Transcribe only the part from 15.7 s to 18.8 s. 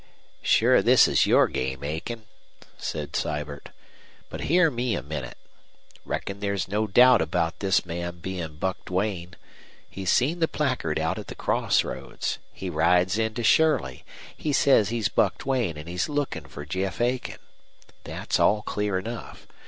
an' he's lookin' for Jeff Aiken. That's all